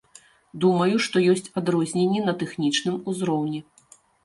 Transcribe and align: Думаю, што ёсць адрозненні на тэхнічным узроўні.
Думаю, 0.63 0.95
што 1.07 1.21
ёсць 1.33 1.51
адрозненні 1.61 2.25
на 2.27 2.33
тэхнічным 2.41 2.99
узроўні. 3.13 3.65